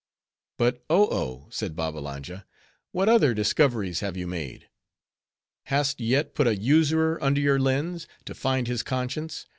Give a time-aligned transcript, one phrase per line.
[0.57, 2.47] "But Oh Oh," said Babbalanja,
[2.91, 4.67] "what other discoveries have you made?
[5.65, 9.45] Hast yet put a usurer under your lens, to find his conscience?